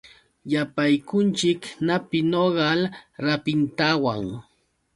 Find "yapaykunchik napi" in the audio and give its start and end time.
0.53-2.19